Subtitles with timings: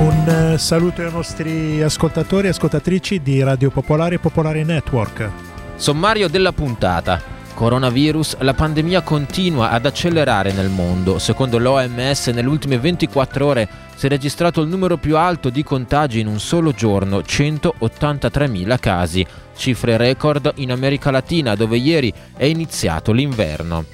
[0.00, 5.30] Un eh, saluto ai nostri ascoltatori e ascoltatrici di Radio Popolare e Popolare Network.
[5.76, 7.20] Sommario della puntata.
[7.52, 11.18] Coronavirus, la pandemia continua ad accelerare nel mondo.
[11.18, 16.20] Secondo l'OMS nelle ultime 24 ore si è registrato il numero più alto di contagi
[16.20, 23.12] in un solo giorno, 183.000 casi, cifre record in America Latina dove ieri è iniziato
[23.12, 23.84] l'inverno.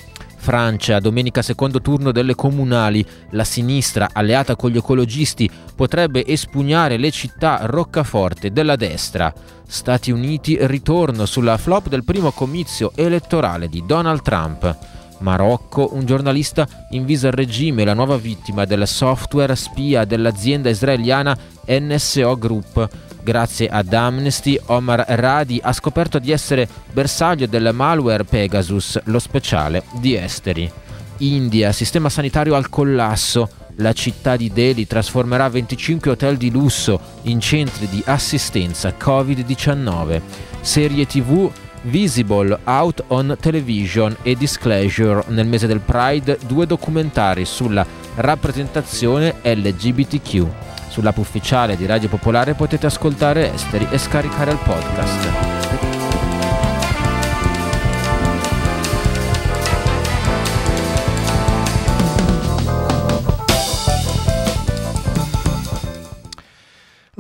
[0.46, 7.11] Francia, domenica secondo turno delle comunali, la sinistra, alleata con gli ecologisti, potrebbe espugnare le
[7.11, 9.34] città roccaforte della destra.
[9.67, 14.78] Stati Uniti, ritorno sulla flop del primo comizio elettorale di Donald Trump.
[15.19, 21.36] Marocco, un giornalista invisa il regime la nuova vittima del software spia dell'azienda israeliana
[21.67, 22.89] NSO Group.
[23.27, 29.83] Grazie ad Amnesty, Omar Radi ha scoperto di essere bersaglio del malware Pegasus, lo speciale
[29.98, 30.70] di esteri.
[31.18, 33.48] India, sistema sanitario al collasso.
[33.78, 40.20] La città di Delhi trasformerà 25 hotel di lusso in centri di assistenza Covid-19.
[40.61, 41.50] Serie TV
[41.83, 50.66] Visible Out on Television e Disclosure nel mese del Pride due documentari sulla rappresentazione LGBTQ.
[50.97, 55.55] Sull'app ufficiale di Radio Popolare potete ascoltare Esteri e scaricare il podcast.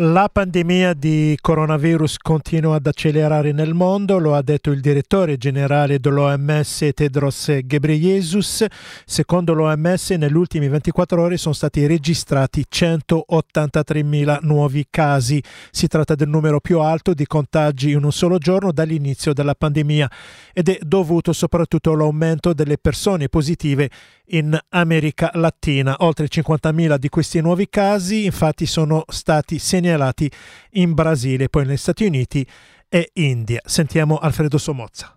[0.00, 5.98] La pandemia di coronavirus continua ad accelerare nel mondo, lo ha detto il direttore generale
[5.98, 8.66] dell'OMS Tedros Ghebreyesus.
[9.06, 15.42] Secondo l'OMS nelle ultime 24 ore sono stati registrati 183.000 nuovi casi.
[15.70, 20.10] Si tratta del numero più alto di contagi in un solo giorno dall'inizio della pandemia
[20.52, 23.88] ed è dovuto soprattutto all'aumento delle persone positive
[24.28, 25.96] in America Latina.
[26.00, 30.30] Oltre 50.000 di questi nuovi casi infatti sono stati segnalati
[30.72, 32.46] in Brasile, poi negli Stati Uniti
[32.88, 33.60] e India.
[33.64, 35.15] Sentiamo Alfredo Somozza.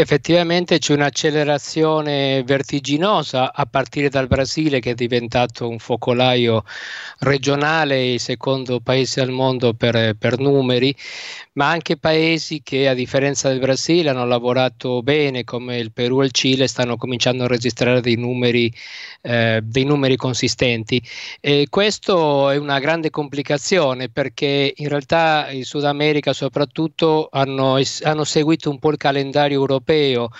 [0.00, 6.62] Effettivamente c'è un'accelerazione vertiginosa a partire dal Brasile che è diventato un focolaio
[7.18, 10.94] regionale, il secondo paese al mondo per, per, numeri,
[11.54, 16.26] ma anche paesi che a differenza del Brasile hanno lavorato bene come il Perù e
[16.26, 18.72] il Cile stanno cominciando a registrare dei numeri,
[19.22, 21.02] eh, dei numeri consistenti.
[21.40, 28.24] E questo è una grande complicazione perché in realtà il Sud America soprattutto hanno, hanno
[28.24, 30.30] seguito un po' il calendario europeo europeo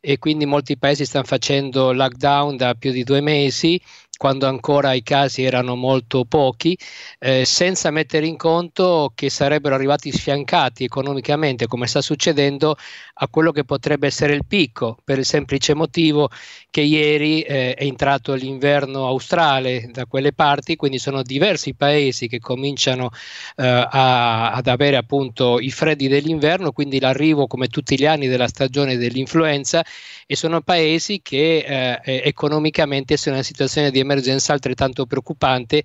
[0.00, 3.80] e quindi molti paesi stanno facendo lockdown da più di due mesi
[4.16, 6.76] quando ancora i casi erano molto pochi,
[7.18, 12.76] eh, senza mettere in conto che sarebbero arrivati sfiancati economicamente, come sta succedendo,
[13.14, 16.30] a quello che potrebbe essere il picco, per il semplice motivo
[16.70, 22.40] che ieri eh, è entrato l'inverno australe da quelle parti, quindi sono diversi paesi che
[22.40, 23.10] cominciano
[23.56, 28.48] eh, a, ad avere appunto i freddi dell'inverno, quindi l'arrivo come tutti gli anni della
[28.48, 29.84] stagione dell'influenza
[30.26, 35.82] e sono paesi che eh, economicamente sono in una situazione di emergenza altrettanto preoccupante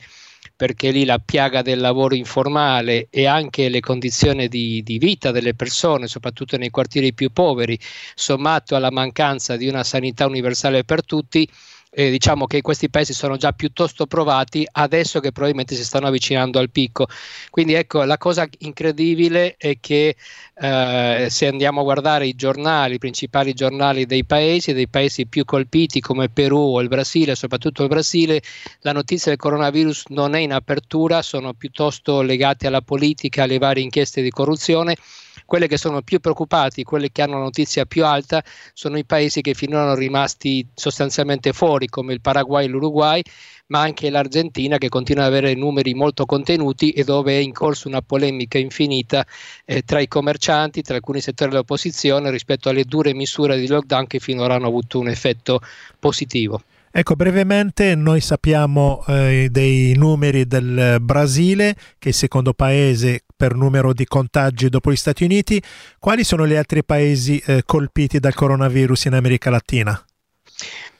[0.56, 5.54] perché lì la piaga del lavoro informale e anche le condizioni di, di, vita delle
[5.54, 7.80] persone, soprattutto nei quartieri più poveri,
[8.14, 11.48] sommato alla mancanza di una sanità universale per tutti,
[11.92, 16.60] eh, diciamo che questi paesi sono già piuttosto provati adesso che probabilmente si stanno avvicinando
[16.60, 17.08] al picco.
[17.50, 20.16] Quindi ecco, la cosa incredibile è che
[20.56, 25.46] eh, se andiamo a guardare i giornali, i principali giornali dei paesi, dei paesi più
[25.46, 28.42] colpiti come Perù o il Brasile, soprattutto il Brasile,
[28.82, 33.84] la notizia del coronavirus non è in apertura, sono piuttosto legati alla politica, alle varie
[33.84, 34.96] inchieste di corruzione
[35.50, 38.44] quelle che sono più preoccupati, quelle che hanno la notizia più alta,
[38.74, 43.24] sono i paesi che finora sono rimasti sostanzialmente fuori, come il Paraguay e l'Uruguay,
[43.68, 47.88] ma anche l'Argentina che continua ad avere numeri molto contenuti e dove è in corso
[47.88, 49.26] una polemica infinita
[49.66, 54.20] eh, tra i commercianti, tra alcuni settori dell'opposizione rispetto alle dure misure di lockdown che
[54.20, 55.62] finora hanno avuto un effetto
[55.98, 56.62] positivo.
[56.92, 63.54] Ecco, brevemente noi sappiamo eh, dei numeri del Brasile, che è il secondo paese per
[63.56, 65.62] numero di contagi dopo gli Stati Uniti.
[66.00, 70.04] Quali sono gli altri paesi eh, colpiti dal coronavirus in America Latina?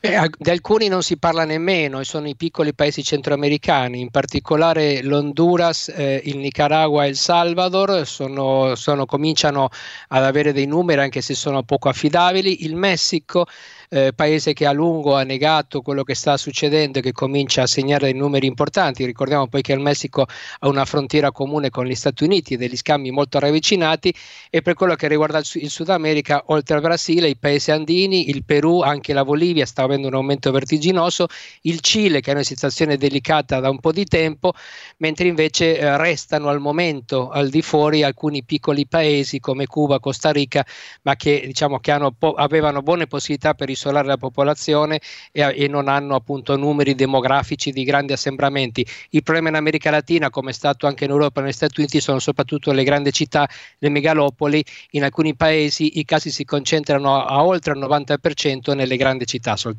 [0.02, 5.90] Eh, di alcuni non si parla nemmeno, sono i piccoli paesi centroamericani, in particolare l'Honduras,
[5.90, 9.68] eh, il Nicaragua e il Salvador sono, sono, cominciano
[10.08, 13.46] ad avere dei numeri anche se sono poco affidabili, il Messico
[13.90, 17.68] eh, paese che a lungo ha negato quello che sta succedendo e che comincia a
[17.68, 19.06] segnare dei numeri importanti.
[19.06, 20.28] Ricordiamo poi che il Messico
[20.60, 24.14] ha una frontiera comune con gli Stati Uniti, degli scambi molto ravvicinati
[24.50, 28.44] e per quello che riguarda il, Sud America, oltre al Brasile, i paesi andini, il
[28.46, 31.28] Perù, anche la Bolivia sta avendo un aumento vertiginoso,
[31.62, 34.54] il Cile che è una situazione delicata da un po' di tempo,
[34.98, 40.32] mentre invece eh, restano al momento al di fuori alcuni piccoli paesi come Cuba, Costa
[40.32, 40.66] Rica,
[41.04, 45.00] ma che diciamo che po- avevano buone possibilità per isolare la popolazione
[45.32, 48.86] e, e, non hanno appunto numeri demografici di grandi assembramenti.
[49.10, 52.00] Il problema in America Latina, come è stato anche in Europa e negli Stati Uniti,
[52.00, 53.48] sono soprattutto le grandi città,
[53.80, 54.64] le megalopoli.
[54.92, 59.79] In alcuni paesi i casi si concentrano a oltre il 90% nelle grandi città soltanto.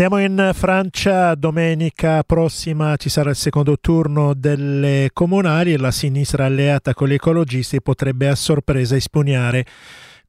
[0.00, 6.44] Andiamo in Francia, domenica prossima ci sarà il secondo turno delle comunali e la sinistra
[6.44, 9.66] alleata con gli ecologisti potrebbe a sorpresa espugnare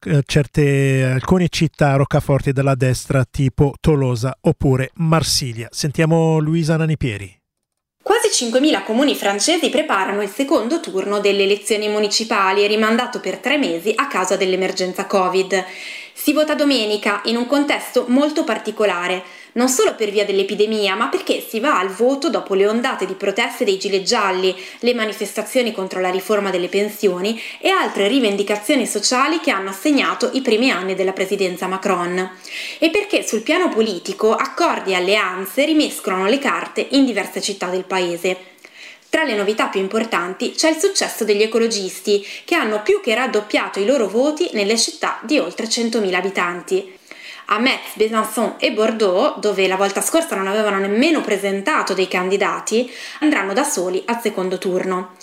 [0.06, 5.68] eh, certe, alcune città roccaforti della destra tipo Tolosa oppure Marsiglia.
[5.70, 7.38] Sentiamo Luisa Nanipieri.
[8.02, 13.92] Quasi 5.000 comuni francesi preparano il secondo turno delle elezioni municipali, rimandato per tre mesi
[13.94, 15.64] a causa dell'emergenza Covid.
[16.12, 19.22] Si vota domenica in un contesto molto particolare
[19.52, 23.14] non solo per via dell'epidemia, ma perché si va al voto dopo le ondate di
[23.14, 29.40] proteste dei gilet gialli, le manifestazioni contro la riforma delle pensioni e altre rivendicazioni sociali
[29.40, 32.30] che hanno assegnato i primi anni della presidenza Macron.
[32.78, 37.84] E perché sul piano politico accordi e alleanze rimescolano le carte in diverse città del
[37.84, 38.36] paese.
[39.08, 43.80] Tra le novità più importanti c'è il successo degli ecologisti, che hanno più che raddoppiato
[43.80, 46.98] i loro voti nelle città di oltre 100.000 abitanti
[47.52, 52.88] a Metz, Besançon e Bordeaux, dove la volta scorsa non avevano nemmeno presentato dei candidati,
[53.20, 55.16] andranno da soli al secondo turno.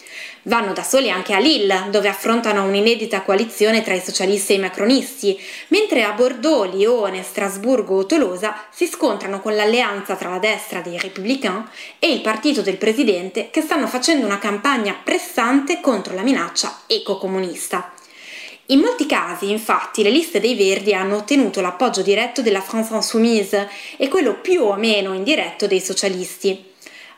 [0.43, 4.59] Vanno da soli anche a Lille, dove affrontano un'inedita coalizione tra i socialisti e i
[4.59, 5.39] macronisti,
[5.69, 10.97] mentre a Bordeaux, Lione, Strasburgo o Tolosa si scontrano con l'alleanza tra la destra dei
[10.97, 11.69] Républicains
[11.99, 17.91] e il partito del presidente che stanno facendo una campagna pressante contro la minaccia ecocomunista.
[18.69, 23.69] In molti casi, infatti, le liste dei Verdi hanno ottenuto l'appoggio diretto della France Insoumise
[23.95, 26.65] e quello più o meno indiretto dei socialisti.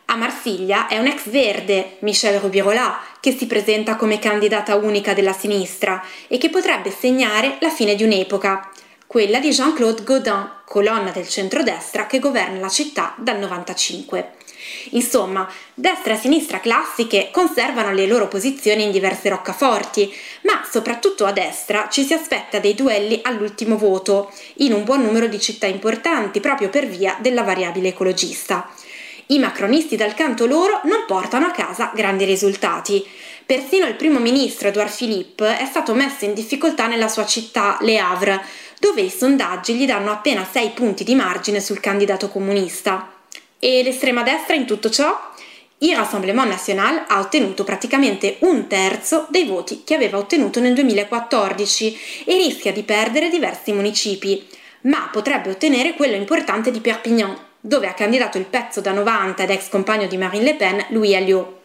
[0.05, 5.33] A Marsiglia è un ex verde, Michel Rubirola, che si presenta come candidata unica della
[5.33, 8.69] sinistra e che potrebbe segnare la fine di un'epoca,
[9.07, 14.33] quella di Jean-Claude Gaudin, colonna del centrodestra che governa la città dal 95.
[14.91, 20.13] Insomma, destra e sinistra classiche conservano le loro posizioni in diverse roccaforti,
[20.43, 25.27] ma soprattutto a destra ci si aspetta dei duelli all'ultimo voto, in un buon numero
[25.27, 28.69] di città importanti proprio per via della variabile ecologista.
[29.31, 33.05] I macronisti dal canto loro non portano a casa grandi risultati.
[33.45, 37.99] Persino il primo ministro Edouard Philippe è stato messo in difficoltà nella sua città, Le
[37.99, 38.43] Havre,
[38.79, 43.18] dove i sondaggi gli danno appena 6 punti di margine sul candidato comunista.
[43.61, 45.27] E l'estrema destra in tutto ciò?
[45.79, 51.97] Il Rassemblement National ha ottenuto praticamente un terzo dei voti che aveva ottenuto nel 2014
[52.25, 54.47] e rischia di perdere diversi municipi,
[54.81, 59.49] ma potrebbe ottenere quello importante di Perpignan, dove ha candidato il pezzo da 90 ed
[59.49, 61.58] ex compagno di Marine Le Pen, Louis Alliot.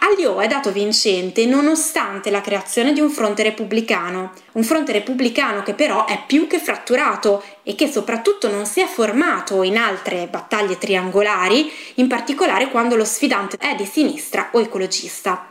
[0.00, 5.74] Alliot è dato vincente nonostante la creazione di un fronte repubblicano, un fronte repubblicano che
[5.74, 10.78] però è più che fratturato e che soprattutto non si è formato in altre battaglie
[10.78, 15.48] triangolari, in particolare quando lo sfidante è di sinistra o ecologista.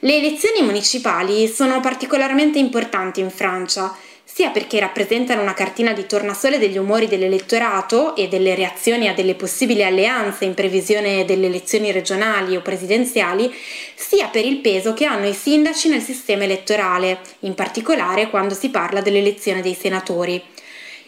[0.00, 3.96] Le elezioni municipali sono particolarmente importanti in Francia
[4.38, 9.34] sia perché rappresentano una cartina di tornasole degli umori dell'elettorato e delle reazioni a delle
[9.34, 13.52] possibili alleanze in previsione delle elezioni regionali o presidenziali,
[13.96, 18.68] sia per il peso che hanno i sindaci nel sistema elettorale, in particolare quando si
[18.68, 20.40] parla dell'elezione dei senatori.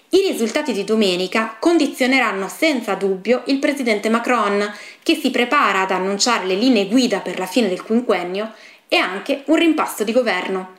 [0.08, 6.46] I risultati di domenica condizioneranno senza dubbio il presidente Macron, che si prepara ad annunciare
[6.46, 8.54] le linee guida per la fine del quinquennio
[8.88, 10.78] e anche un rimpasto di governo.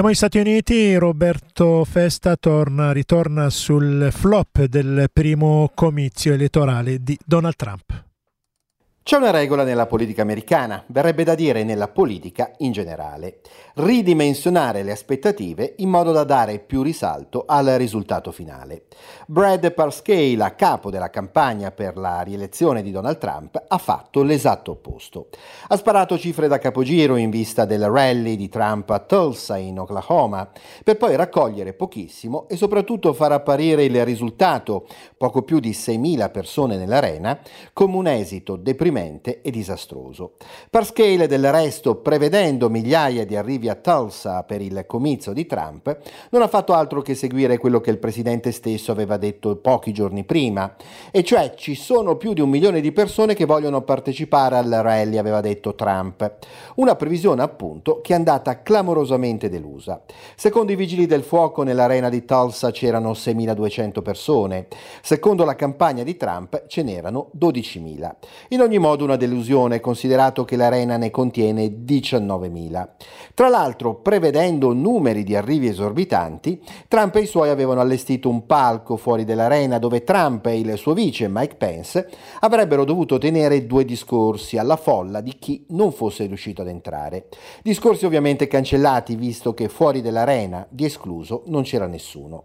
[0.00, 7.18] Andiamo agli Stati Uniti, Roberto Festa torna, ritorna sul flop del primo comizio elettorale di
[7.22, 8.04] Donald Trump.
[9.02, 13.40] C'è una regola nella politica americana, verrebbe da dire nella politica in generale,
[13.82, 18.82] ridimensionare le aspettative in modo da dare più risalto al risultato finale.
[19.26, 24.72] Brad Parscale, a capo della campagna per la rielezione di Donald Trump, ha fatto l'esatto
[24.72, 25.28] opposto.
[25.68, 30.50] Ha sparato cifre da capogiro in vista del rally di Trump a Tulsa in Oklahoma,
[30.84, 36.76] per poi raccogliere pochissimo e soprattutto far apparire il risultato, poco più di 6.000 persone
[36.76, 37.38] nell'arena,
[37.72, 40.34] come un esito deprimente e disastroso.
[40.68, 45.98] Parscale del resto, prevedendo migliaia di arrivi a Tulsa per il comizio di Trump,
[46.30, 50.24] non ha fatto altro che seguire quello che il presidente stesso aveva detto pochi giorni
[50.24, 50.74] prima,
[51.10, 55.16] e cioè ci sono più di un milione di persone che vogliono partecipare al rally,
[55.16, 56.36] aveva detto Trump.
[56.76, 60.02] Una previsione appunto che è andata clamorosamente delusa.
[60.34, 64.66] Secondo i vigili del fuoco nell'arena di Tulsa c'erano 6.200 persone,
[65.02, 68.10] secondo la campagna di Trump ce n'erano 12.000.
[68.48, 72.88] In ogni modo una delusione considerato che l'arena ne contiene 19.000.
[73.34, 78.96] Tra l'altro, prevedendo numeri di arrivi esorbitanti, Trump e i suoi avevano allestito un palco
[78.96, 82.08] fuori dell'arena dove Trump e il suo vice Mike Pence
[82.40, 87.26] avrebbero dovuto tenere due discorsi alla folla di chi non fosse riuscito ad entrare.
[87.62, 92.44] Discorsi ovviamente cancellati visto che fuori dell'arena, di escluso, non c'era nessuno.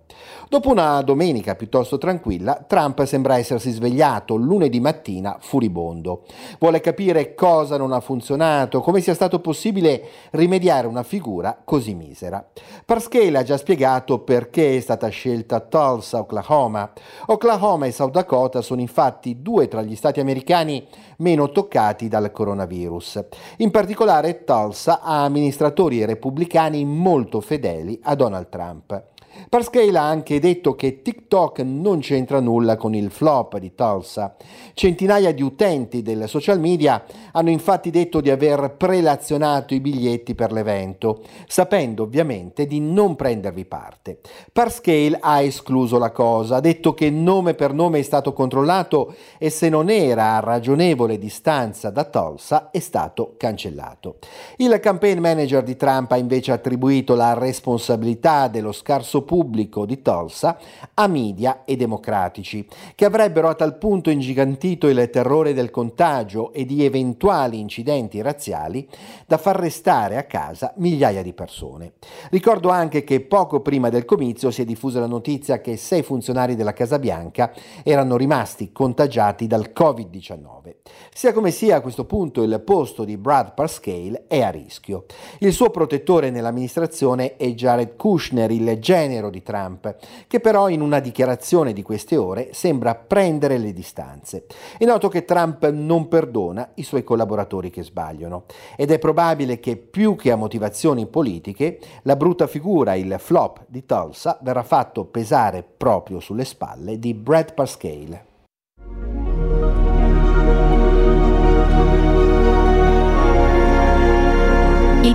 [0.49, 6.23] Dopo una domenica piuttosto tranquilla, Trump sembra essersi svegliato lunedì mattina furibondo.
[6.59, 12.43] Vuole capire cosa non ha funzionato, come sia stato possibile rimediare una figura così misera.
[12.85, 16.91] Parscale ha già spiegato perché è stata scelta Tulsa, Oklahoma.
[17.27, 20.87] Oklahoma e South Dakota sono infatti due tra gli stati americani
[21.17, 23.25] meno toccati dal coronavirus.
[23.57, 29.13] In particolare Tulsa ha amministratori repubblicani molto fedeli a Donald Trump.
[29.49, 34.35] Parscale ha anche detto che TikTok non c'entra nulla con il flop di Tulsa.
[34.73, 40.51] Centinaia di utenti del social media hanno infatti detto di aver prelazionato i biglietti per
[40.51, 44.19] l'evento, sapendo ovviamente di non prendervi parte.
[44.51, 49.49] Parscale ha escluso la cosa, ha detto che nome per nome è stato controllato e
[49.49, 54.17] se non era a ragionevole distanza da Tulsa è stato cancellato.
[54.57, 60.57] Il campaign manager di Trump ha invece attribuito la responsabilità dello scarso pubblico di Tulsa
[60.93, 62.65] a media e democratici,
[62.95, 68.87] che avrebbero a tal punto ingigantito il terrore del contagio e di eventuali incidenti razziali
[69.25, 71.93] da far restare a casa migliaia di persone.
[72.29, 76.55] Ricordo anche che poco prima del comizio si è diffusa la notizia che sei funzionari
[76.55, 77.51] della Casa Bianca
[77.83, 80.75] erano rimasti contagiati dal Covid-19.
[81.13, 85.05] Sia come sia a questo punto il posto di Brad Parscale è a rischio.
[85.39, 89.95] Il suo protettore nell'amministrazione è Jared Kushner, il genere genero di Trump,
[90.27, 94.45] che però in una dichiarazione di queste ore sembra prendere le distanze.
[94.77, 98.43] È noto che Trump non perdona i suoi collaboratori che sbagliano
[98.75, 103.85] ed è probabile che più che a motivazioni politiche la brutta figura, il flop di
[103.85, 108.34] Tulsa, verrà fatto pesare proprio sulle spalle di Brad Parscale.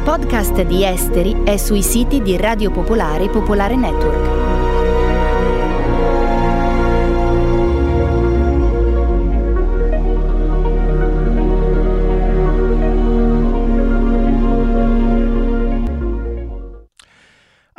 [0.00, 4.39] Il podcast di Esteri è sui siti di Radio Popolare e Popolare Network.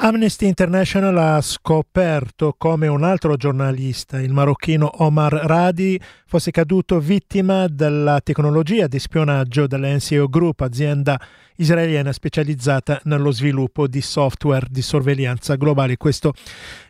[0.03, 7.67] Amnesty International ha scoperto come un altro giornalista, il marocchino Omar Radi, fosse caduto vittima
[7.67, 11.21] della tecnologia di spionaggio dell'NCO Group, azienda
[11.57, 15.97] israeliana specializzata nello sviluppo di software di sorveglianza globale.
[15.97, 16.33] Questo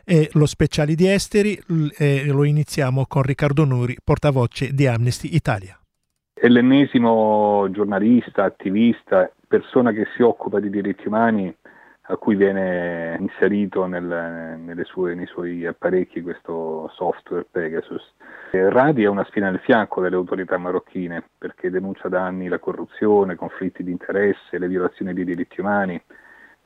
[0.02, 1.60] è lo speciale di esteri
[1.94, 5.78] e lo iniziamo con Riccardo Nuri, portavoce di Amnesty Italia.
[6.32, 11.54] È l'ennesimo giornalista, attivista persona che si occupa di diritti umani
[12.06, 18.02] a cui viene inserito nel, sue, nei suoi apparecchi questo software Pegasus.
[18.50, 23.36] Radi è una spina nel fianco delle autorità marocchine perché denuncia da anni la corruzione,
[23.36, 26.02] conflitti di interesse, le violazioni dei diritti umani.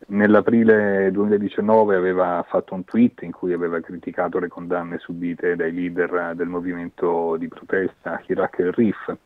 [0.08, 6.34] Nell'aprile 2019 aveva fatto un tweet in cui aveva criticato le condanne subite dai leader
[6.34, 9.16] del movimento di protesta Hirak el-Rif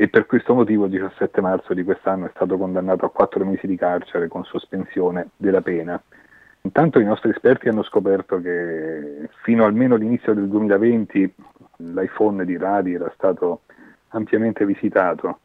[0.00, 3.66] e per questo motivo il 17 marzo di quest'anno è stato condannato a quattro mesi
[3.66, 6.00] di carcere con sospensione della pena.
[6.60, 11.34] Intanto i nostri esperti hanno scoperto che fino almeno all'inizio del 2020
[11.78, 13.62] l'iPhone di Radi era stato
[14.10, 15.40] ampiamente visitato,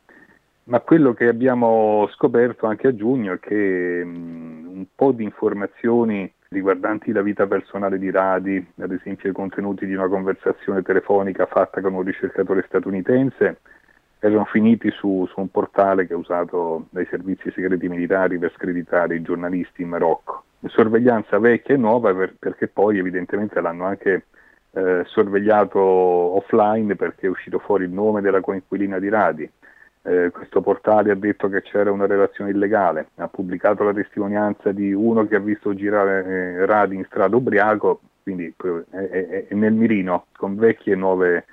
[0.66, 7.12] ma quello che abbiamo scoperto anche a giugno è che un po' di informazioni riguardanti
[7.12, 11.96] la vita personale di Radi, ad esempio i contenuti di una conversazione telefonica fatta con
[11.96, 13.58] un ricercatore statunitense,
[14.28, 19.16] erano finiti su, su, un portale che è usato dai servizi segreti militari per screditare
[19.16, 20.44] i giornalisti in Marocco.
[20.68, 24.28] Sorveglianza vecchia e nuova per, perché poi evidentemente l'hanno anche
[24.72, 29.52] eh, sorvegliato offline perché è uscito fuori il nome della coinquilina di Radi.
[30.04, 34.94] Eh, questo portale ha detto che c'era una relazione illegale, ha pubblicato la testimonianza di
[34.94, 39.74] uno che ha visto girare eh, Radi in strada ubriaco, quindi è, è, è nel
[39.74, 41.46] mirino con vecchie e nuove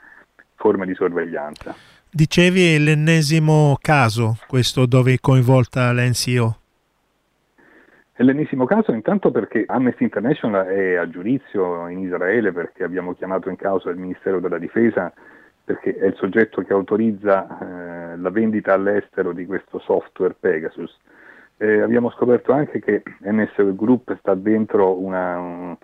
[0.55, 1.99] forme di sorveglianza.
[2.13, 6.57] Dicevi l'ennesimo caso, questo dove è coinvolta l'NCO.
[8.11, 13.49] È l'ennesimo caso intanto perché Amnesty International è a giudizio in Israele perché abbiamo chiamato
[13.49, 15.13] in causa il Ministero della Difesa
[15.63, 20.93] perché è il soggetto che autorizza eh, la vendita all'estero di questo software Pegasus.
[21.59, 25.77] Eh, abbiamo scoperto anche che NSO Group sta dentro una,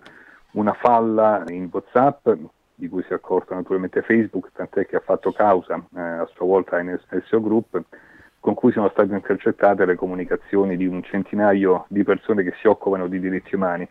[0.50, 2.28] una falla in WhatsApp
[2.76, 6.46] di cui si è accorto naturalmente Facebook, tant'è che ha fatto causa eh, a sua
[6.46, 7.82] volta in SEO Group,
[8.38, 13.08] con cui sono state intercettate le comunicazioni di un centinaio di persone che si occupano
[13.08, 13.88] di diritti umani.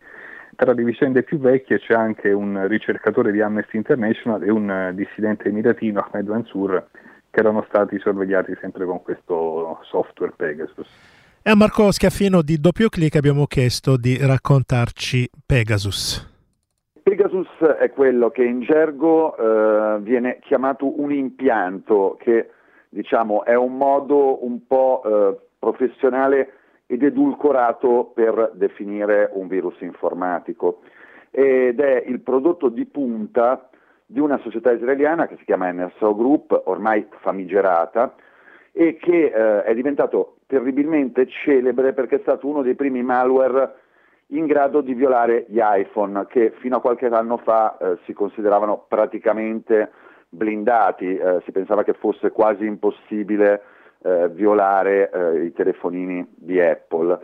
[0.54, 5.48] Tra le vicende più vecchie c'è anche un ricercatore di Amnesty International e un dissidente
[5.48, 6.86] emiratino, Ahmed Mansour,
[7.30, 10.88] che erano stati sorvegliati sempre con questo software Pegasus.
[11.42, 16.35] E a Marco Scaffino di Doppio Clic abbiamo chiesto di raccontarci Pegasus.
[17.36, 22.50] Pegasus è quello che in gergo eh, viene chiamato un impianto, che
[22.88, 26.52] diciamo, è un modo un po' eh, professionale
[26.86, 30.80] ed edulcorato per definire un virus informatico.
[31.30, 33.68] Ed è il prodotto di punta
[34.06, 38.14] di una società israeliana che si chiama NSO Group, ormai famigerata,
[38.72, 43.74] e che eh, è diventato terribilmente celebre perché è stato uno dei primi malware
[44.28, 48.84] in grado di violare gli iPhone che fino a qualche anno fa eh, si consideravano
[48.88, 49.90] praticamente
[50.28, 53.62] blindati, eh, si pensava che fosse quasi impossibile
[54.02, 57.18] eh, violare eh, i telefonini di Apple.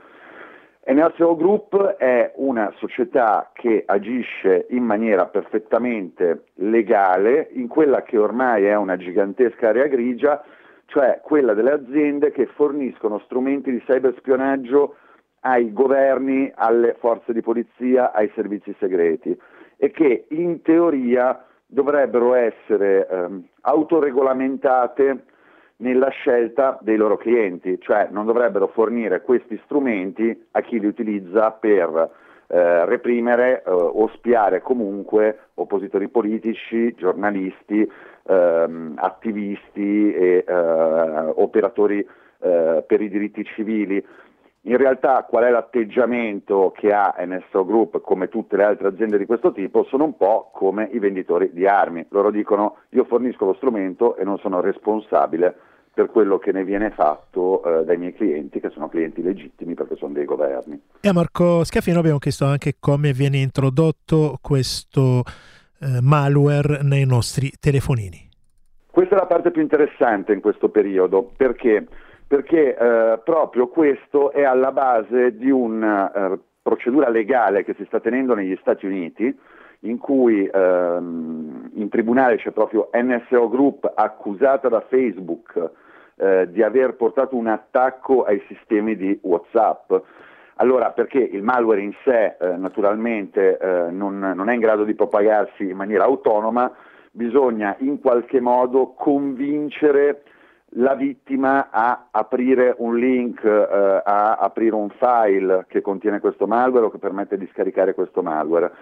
[0.85, 8.65] NSO Group è una società che agisce in maniera perfettamente legale in quella che ormai
[8.65, 10.43] è una gigantesca area grigia,
[10.87, 14.97] cioè quella delle aziende che forniscono strumenti di cyberspionaggio
[15.45, 19.37] ai governi, alle forze di polizia, ai servizi segreti
[19.77, 25.25] e che in teoria dovrebbero essere ehm, autoregolamentate
[25.79, 31.51] nella scelta dei loro clienti, cioè non dovrebbero fornire questi strumenti a chi li utilizza
[31.51, 32.11] per
[32.47, 37.91] eh, reprimere eh, o spiare comunque oppositori politici, giornalisti,
[38.25, 40.53] ehm, attivisti e eh,
[41.35, 42.07] operatori
[42.41, 44.05] eh, per i diritti civili.
[44.65, 49.27] In realtà qual è l'atteggiamento che ha NSO Group come tutte le altre aziende di
[49.27, 49.85] questo tipo?
[49.85, 52.07] Sono un po' come i venditori di armi.
[52.11, 55.53] Loro dicono io fornisco lo strumento e non sono responsabile
[55.93, 59.97] per quello che ne viene fatto eh, dai miei clienti, che sono clienti legittimi perché
[59.97, 60.81] sono dei governi.
[61.01, 65.23] E a Marco Schiaffino abbiamo chiesto anche come viene introdotto questo
[65.81, 68.31] eh, malware nei nostri telefonini.
[68.93, 71.87] Questa è la parte più interessante in questo periodo perché
[72.33, 78.01] perché eh, proprio questo è alla base di una eh, procedura legale che si sta
[78.01, 79.39] tenendo negli Stati Uniti,
[79.81, 85.73] in cui ehm, in tribunale c'è proprio NSO Group accusata da Facebook
[86.15, 89.93] eh, di aver portato un attacco ai sistemi di WhatsApp.
[90.55, 94.95] Allora, perché il malware in sé eh, naturalmente eh, non, non è in grado di
[94.95, 96.73] propagarsi in maniera autonoma,
[97.11, 100.23] bisogna in qualche modo convincere
[100.75, 106.87] la vittima a aprire un link, eh, a aprire un file che contiene questo malware
[106.87, 108.73] o che permette di scaricare questo malware.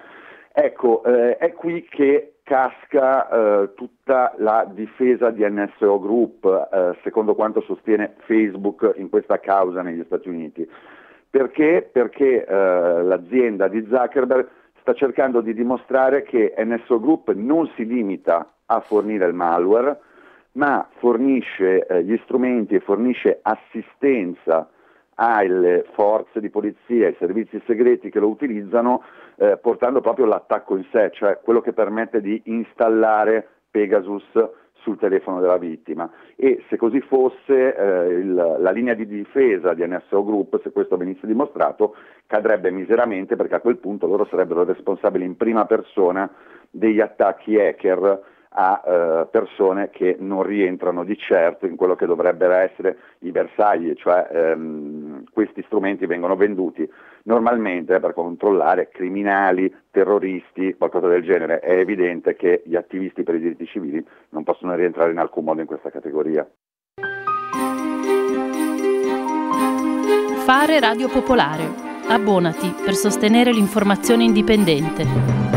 [0.53, 7.35] Ecco, eh, è qui che casca eh, tutta la difesa di NSO Group, eh, secondo
[7.35, 10.69] quanto sostiene Facebook in questa causa negli Stati Uniti.
[11.31, 11.89] Perché?
[11.93, 14.49] Perché eh, l'azienda di Zuckerberg
[14.81, 20.01] sta cercando di dimostrare che NSO Group non si limita a fornire il malware,
[20.53, 24.69] ma fornisce eh, gli strumenti e fornisce assistenza
[25.15, 29.03] alle forze di polizia, ai servizi segreti che lo utilizzano,
[29.37, 34.25] eh, portando proprio l'attacco in sé, cioè quello che permette di installare Pegasus
[34.81, 36.11] sul telefono della vittima.
[36.37, 40.97] E se così fosse eh, il, la linea di difesa di NSO Group, se questo
[40.97, 41.95] venisse dimostrato,
[42.27, 46.31] cadrebbe miseramente perché a quel punto loro sarebbero responsabili in prima persona
[46.71, 52.55] degli attacchi hacker a eh, persone che non rientrano di certo in quello che dovrebbero
[52.55, 56.89] essere i bersagli, cioè ehm, questi strumenti vengono venduti
[57.25, 61.61] normalmente per controllare criminali, terroristi, qualcosa del genere.
[61.61, 65.61] È evidente che gli attivisti per i diritti civili non possono rientrare in alcun modo
[65.61, 66.49] in questa categoria.
[70.45, 71.89] Fare Radio Popolare.
[72.09, 75.50] Abbonati per sostenere l'informazione indipendente.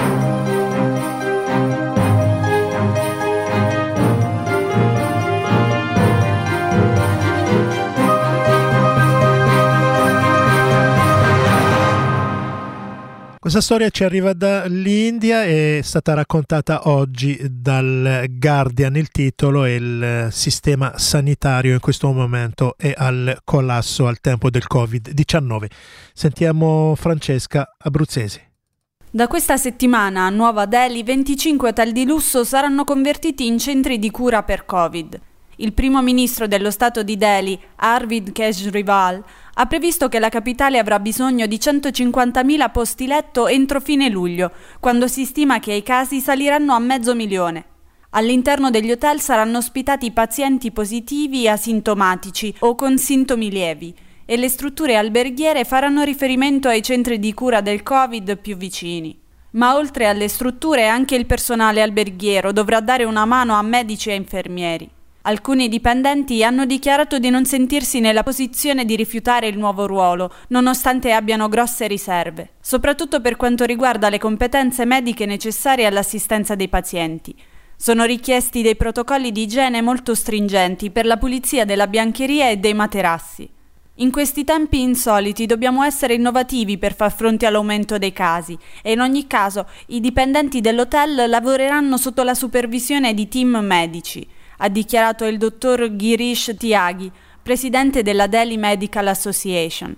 [13.43, 18.95] Questa storia ci arriva dall'India e è stata raccontata oggi dal Guardian.
[18.95, 24.63] Il titolo è il sistema sanitario in questo momento è al collasso al tempo del
[24.73, 25.65] Covid-19.
[26.13, 28.41] Sentiamo Francesca Abruzzesi.
[29.12, 34.10] Da questa settimana a Nuova Delhi 25 hotel di lusso saranno convertiti in centri di
[34.10, 35.19] cura per Covid.
[35.57, 40.99] Il primo ministro dello Stato di Delhi, Arvind Kejrival, ha previsto che la capitale avrà
[40.99, 46.73] bisogno di 150.000 posti letto entro fine luglio, quando si stima che i casi saliranno
[46.73, 47.65] a mezzo milione.
[48.15, 53.93] All'interno degli hotel saranno ospitati pazienti positivi asintomatici o con sintomi lievi
[54.25, 59.19] e le strutture alberghiere faranno riferimento ai centri di cura del Covid più vicini.
[59.51, 64.15] Ma oltre alle strutture anche il personale alberghiero dovrà dare una mano a medici e
[64.15, 64.89] infermieri.
[65.25, 71.13] Alcuni dipendenti hanno dichiarato di non sentirsi nella posizione di rifiutare il nuovo ruolo, nonostante
[71.13, 77.33] abbiano grosse riserve, soprattutto per quanto riguarda le competenze mediche necessarie all'assistenza dei pazienti.
[77.77, 82.73] Sono richiesti dei protocolli di igiene molto stringenti per la pulizia della biancheria e dei
[82.73, 83.49] materassi.
[83.97, 88.99] In questi tempi insoliti dobbiamo essere innovativi per far fronte all'aumento dei casi e in
[88.99, 94.27] ogni caso i dipendenti dell'hotel lavoreranno sotto la supervisione di team medici
[94.63, 99.93] ha dichiarato il dottor Girish Tyagi, presidente della Delhi Medical Association.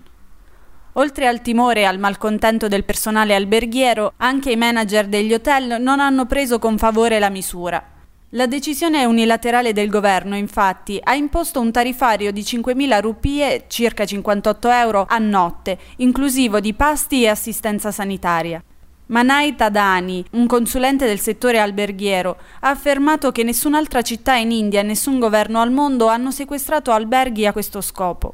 [0.93, 5.99] Oltre al timore e al malcontento del personale alberghiero, anche i manager degli hotel non
[5.99, 7.91] hanno preso con favore la misura.
[8.29, 14.69] La decisione unilaterale del governo, infatti, ha imposto un tarifario di 5.000 rupie, circa 58
[14.71, 18.63] euro, a notte, inclusivo di pasti e assistenza sanitaria.
[19.07, 24.83] Manai Tadani, un consulente del settore alberghiero, ha affermato che nessun'altra città in India e
[24.83, 28.33] nessun governo al mondo hanno sequestrato alberghi a questo scopo.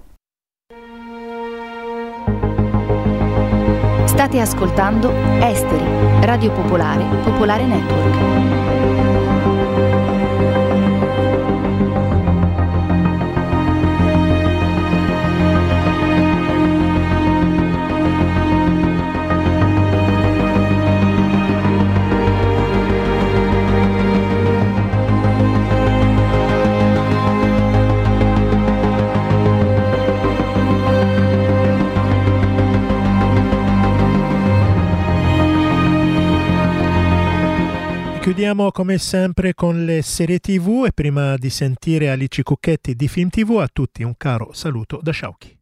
[4.06, 5.84] State ascoltando Esteri,
[6.22, 8.61] Radio Popolare, Popolare Network.
[38.52, 43.30] Chiudiamo come sempre con le serie tv e prima di sentire Alici Cucchetti di Film
[43.30, 45.61] TV a tutti un caro saluto da Sciauchi.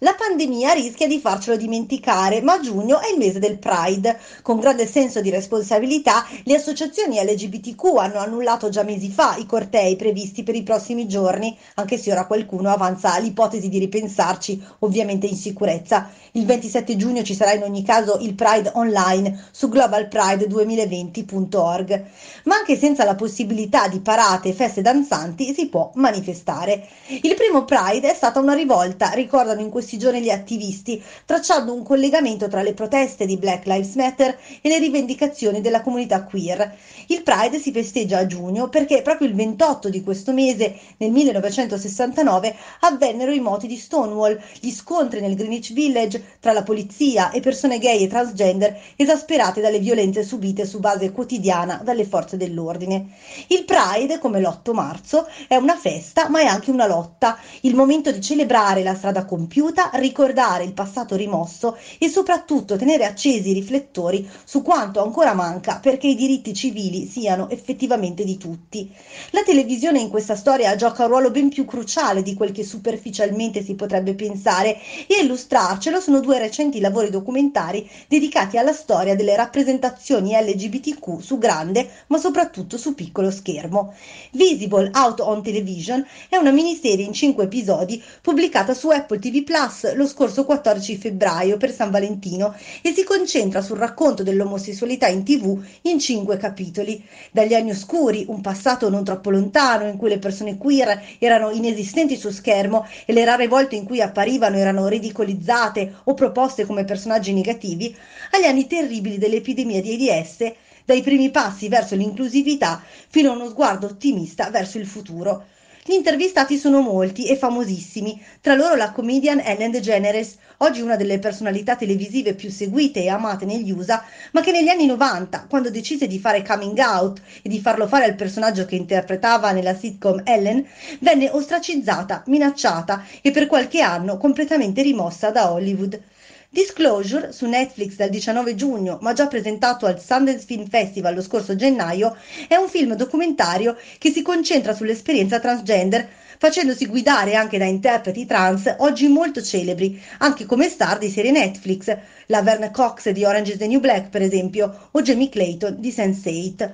[0.00, 4.20] La pandemia rischia di farcelo dimenticare, ma giugno è il mese del Pride.
[4.42, 9.96] Con grande senso di responsabilità, le associazioni LGBTQ hanno annullato già mesi fa i cortei
[9.96, 15.36] previsti per i prossimi giorni, anche se ora qualcuno avanza l'ipotesi di ripensarci, ovviamente in
[15.36, 16.10] sicurezza.
[16.32, 22.04] Il 27 giugno ci sarà in ogni caso il Pride online su globalpride2020.org.
[22.44, 26.86] Ma anche senza la possibilità di parate e feste danzanti si può manifestare.
[27.22, 31.72] Il primo Pride è stata una rivolta, ricordano in questo questi giorni gli attivisti, tracciando
[31.72, 36.76] un collegamento tra le proteste di Black Lives Matter e le rivendicazioni della comunità queer.
[37.06, 42.56] Il Pride si festeggia a giugno perché proprio il 28 di questo mese, nel 1969,
[42.80, 47.78] avvennero i moti di Stonewall, gli scontri nel Greenwich Village tra la polizia e persone
[47.78, 53.10] gay e transgender esasperate dalle violenze subite su base quotidiana dalle forze dell'ordine.
[53.48, 58.10] Il Pride, come l'8 marzo, è una festa ma è anche una lotta, il momento
[58.10, 64.28] di celebrare la strada compiuta, ricordare il passato rimosso e soprattutto tenere accesi i riflettori
[64.44, 68.90] su quanto ancora manca perché i diritti civili siano effettivamente di tutti.
[69.30, 73.62] La televisione in questa storia gioca un ruolo ben più cruciale di quel che superficialmente
[73.62, 79.36] si potrebbe pensare e a illustrarcelo sono due recenti lavori documentari dedicati alla storia delle
[79.36, 83.94] rappresentazioni LGBTQ su grande ma soprattutto su piccolo schermo.
[84.32, 89.65] Visible Out on Television è una miniserie in cinque episodi pubblicata su Apple TV Plus
[89.94, 95.62] lo scorso 14 febbraio per San Valentino e si concentra sul racconto dell'omosessualità in tv
[95.82, 97.04] in cinque capitoli.
[97.30, 102.16] Dagli anni oscuri, un passato non troppo lontano in cui le persone queer erano inesistenti
[102.16, 107.32] su schermo e le rare volte in cui apparivano erano ridicolizzate o proposte come personaggi
[107.32, 107.94] negativi,
[108.32, 110.52] agli anni terribili dell'epidemia di AIDS,
[110.84, 115.46] dai primi passi verso l'inclusività fino a uno sguardo ottimista verso il futuro.
[115.88, 121.20] Gli intervistati sono molti e famosissimi, tra loro la comedian Ellen DeGeneres, oggi una delle
[121.20, 126.08] personalità televisive più seguite e amate negli USA, ma che negli anni 90, quando decise
[126.08, 130.66] di fare coming out e di farlo fare al personaggio che interpretava nella sitcom Ellen,
[130.98, 136.02] venne ostracizzata, minacciata e per qualche anno completamente rimossa da Hollywood.
[136.48, 141.56] Disclosure su Netflix dal 19 giugno, ma già presentato al Sundance Film Festival lo scorso
[141.56, 148.26] gennaio, è un film documentario che si concentra sull'esperienza transgender, facendosi guidare anche da interpreti
[148.26, 151.94] trans oggi molto celebri, anche come star di serie Netflix,
[152.26, 155.90] la Verne Cox di Orange is the New Black, per esempio, o Jamie Clayton di
[155.90, 156.70] Sense8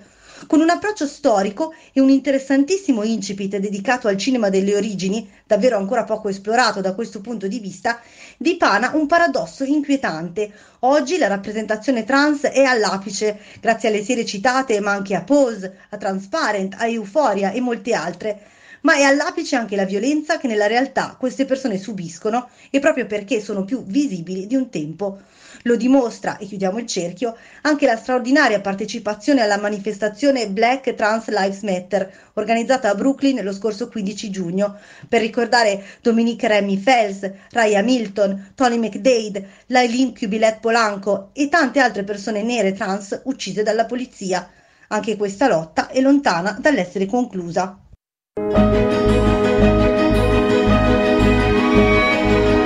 [0.47, 6.05] con un approccio storico e un interessantissimo incipit dedicato al cinema delle origini, davvero ancora
[6.05, 8.01] poco esplorato da questo punto di vista,
[8.43, 10.53] dipana un paradosso inquietante.
[10.81, 15.97] Oggi la rappresentazione trans è all'apice, grazie alle serie citate, ma anche a Pose, a
[15.97, 18.41] Transparent, a Euphoria e molte altre
[18.83, 23.41] ma è all'apice anche la violenza che nella realtà queste persone subiscono e proprio perché
[23.41, 25.21] sono più visibili di un tempo.
[25.63, 31.63] Lo dimostra, e chiudiamo il cerchio, anche la straordinaria partecipazione alla manifestazione Black Trans Lives
[31.63, 38.53] Matter, organizzata a Brooklyn lo scorso 15 giugno, per ricordare Dominique Remy Fels, Raya Milton,
[38.55, 44.49] Tony McDade, Lailin Kubilet Polanco e tante altre persone nere trans uccise dalla polizia.
[44.89, 47.79] Anche questa lotta è lontana dall'essere conclusa.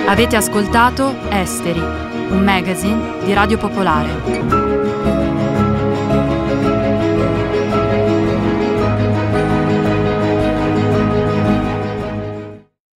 [0.09, 4.66] Avete ascoltato Esteri un magazine di Radio Popolare.